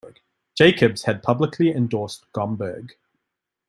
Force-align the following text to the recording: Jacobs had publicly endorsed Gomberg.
Jacobs 0.57 1.03
had 1.03 1.21
publicly 1.21 1.69
endorsed 1.71 2.25
Gomberg. 2.33 2.93